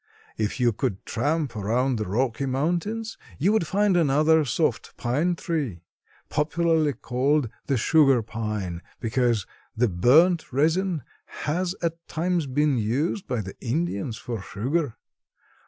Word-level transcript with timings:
"If 0.35 0.59
you 0.59 0.73
could 0.73 1.05
tramp 1.05 1.55
around 1.55 1.97
the 1.99 2.07
Rocky 2.07 2.47
Mountains 2.47 3.19
you 3.37 3.51
would 3.53 3.67
find 3.67 3.95
another 3.95 4.43
soft 4.45 4.97
pine 4.97 5.35
tree, 5.35 5.83
popularly 6.27 6.93
called 6.93 7.49
the 7.67 7.77
sugar 7.77 8.23
pine 8.23 8.81
because 8.99 9.45
the 9.77 9.87
burnt 9.89 10.51
resin 10.51 11.03
has 11.45 11.75
at 11.83 12.07
times 12.07 12.47
been 12.47 12.79
used 12.79 13.27
by 13.27 13.41
the 13.41 13.53
Indians 13.59 14.17
for 14.17 14.41
sugar. 14.41 14.97